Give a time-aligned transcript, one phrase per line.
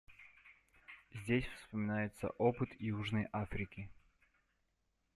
[1.13, 3.87] Здесь вспоминается опыт Южной Африки.